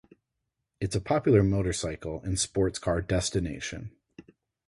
It 0.79 0.89
is 0.89 0.95
a 0.95 0.99
popular 0.99 1.43
motorcycle 1.43 2.23
and 2.23 2.39
sports 2.39 2.79
car 2.79 3.03
destination. 3.03 3.91